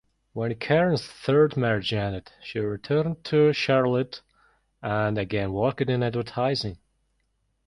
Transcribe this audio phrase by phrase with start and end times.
[0.33, 4.21] When Karon's third marriage ended she returned to Charlotte
[4.81, 6.79] and again worked in advertising.